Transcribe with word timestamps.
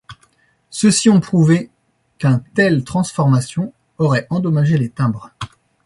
Ceux-ci 0.71 1.11
ont 1.11 1.19
prouvé 1.19 1.69
qu'un 2.17 2.39
telle 2.55 2.83
transformation 2.83 3.71
aurait 3.99 4.25
endommagé 4.31 4.75
les 4.79 4.89
timbres. 4.89 5.29